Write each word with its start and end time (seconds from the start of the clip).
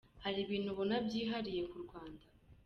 Hari 0.23 0.39
ibintu 0.45 0.67
abona 0.73 0.95
byihariye 1.05 1.61
ku 1.69 1.77
Rwanda. 1.85 2.25